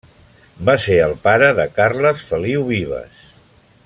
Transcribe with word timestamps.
Va 0.69 0.73
ser 0.85 0.95
el 1.09 1.13
pare 1.27 1.49
de 1.61 1.67
Carles 1.75 2.25
Feliu 2.31 2.65
Vives. 2.71 3.21